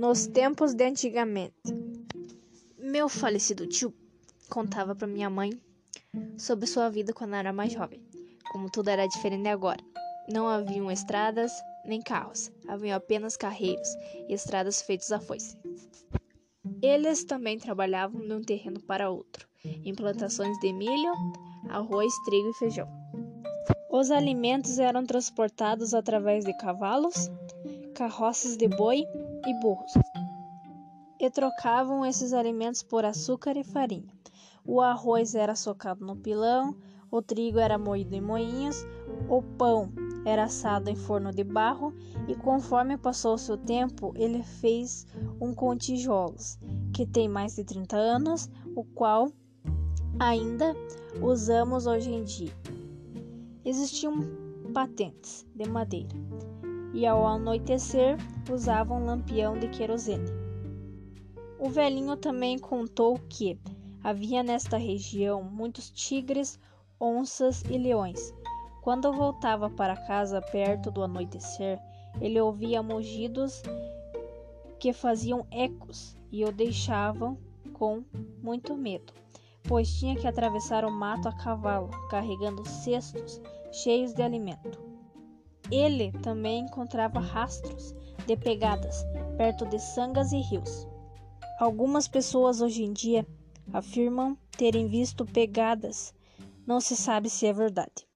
[0.00, 1.52] nos tempos de antigamente.
[2.78, 3.92] Meu falecido tio
[4.48, 5.52] contava para minha mãe
[6.38, 8.02] sobre sua vida quando era mais jovem,
[8.50, 9.84] como tudo era diferente agora.
[10.26, 11.52] Não haviam estradas
[11.84, 13.88] nem carros, haviam apenas carreiros
[14.26, 15.58] e estradas feitas a foice.
[16.80, 21.12] Eles também trabalhavam de um terreno para outro, em plantações de milho,
[21.68, 22.88] arroz, trigo e feijão.
[23.90, 27.30] Os alimentos eram transportados através de cavalos,
[27.94, 29.04] carroças de boi
[29.46, 29.92] e burros,
[31.18, 34.12] e trocavam esses alimentos por açúcar e farinha.
[34.64, 36.76] O arroz era socado no pilão,
[37.10, 38.86] o trigo era moído em moinhos,
[39.28, 39.92] o pão
[40.24, 41.92] era assado em forno de barro,
[42.28, 45.06] e conforme passou o seu tempo, ele fez
[45.40, 46.58] um com tijolos,
[46.94, 49.32] que tem mais de 30 anos, o qual
[50.18, 50.74] ainda
[51.20, 52.52] usamos hoje em dia.
[53.64, 54.20] Existiam
[54.72, 56.14] patentes de madeira,
[56.92, 58.16] e ao anoitecer
[58.50, 60.30] usavam lampião de querosene.
[61.58, 63.60] O velhinho também contou que
[64.02, 66.58] havia nesta região muitos tigres,
[67.00, 68.34] onças e leões.
[68.82, 71.78] Quando voltava para casa perto do anoitecer,
[72.20, 73.62] ele ouvia mugidos
[74.78, 77.36] que faziam ecos e o deixavam
[77.74, 78.02] com
[78.42, 79.12] muito medo,
[79.64, 84.89] pois tinha que atravessar o mato a cavalo, carregando cestos cheios de alimento.
[85.70, 87.94] Ele também encontrava rastros
[88.26, 89.04] de pegadas
[89.36, 90.86] perto de sangas e rios.
[91.58, 93.26] Algumas pessoas hoje em dia
[93.72, 96.12] afirmam terem visto pegadas,
[96.66, 98.06] não se sabe se é verdade.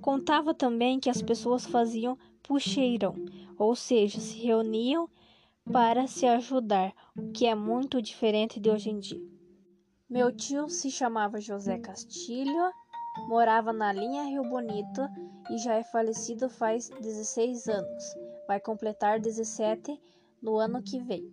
[0.00, 3.14] Contava também que as pessoas faziam puxeirão,
[3.58, 5.08] ou seja, se reuniam
[5.70, 9.20] para se ajudar, o que é muito diferente de hoje em dia.
[10.08, 12.72] Meu tio se chamava José Castilho
[13.30, 15.02] Morava na linha Rio Bonito
[15.48, 18.16] e já é falecido faz 16 anos.
[18.48, 19.96] Vai completar 17
[20.42, 21.32] no ano que vem.